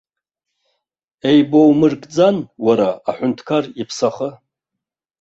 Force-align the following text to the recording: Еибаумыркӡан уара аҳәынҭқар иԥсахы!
Еибаумыркӡан 1.29 2.37
уара 2.65 2.89
аҳәынҭқар 3.09 3.63
иԥсахы! 3.81 4.29